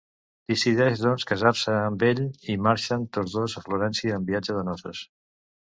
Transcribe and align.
Decideix 0.51 1.03
doncs 1.03 1.25
casar-se 1.33 1.75
amb 1.91 2.07
ell 2.09 2.23
i 2.55 2.59
marxen 2.69 3.07
tots 3.19 3.39
dos 3.41 3.59
a 3.63 3.67
Florència 3.69 4.21
en 4.21 4.29
viatge 4.33 4.59
de 4.61 4.67
noces. 4.73 5.07